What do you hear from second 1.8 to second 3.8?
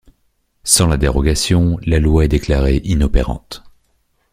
la loi est déclarée inopérante.